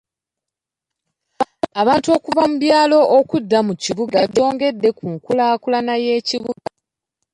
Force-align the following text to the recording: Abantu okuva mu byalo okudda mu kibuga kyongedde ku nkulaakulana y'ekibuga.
Abantu 1.81 2.07
okuva 2.17 2.43
mu 2.49 2.55
byalo 2.63 2.97
okudda 3.17 3.57
mu 3.67 3.73
kibuga 3.83 4.19
kyongedde 4.33 4.89
ku 4.97 5.05
nkulaakulana 5.13 5.93
y'ekibuga. 6.03 6.67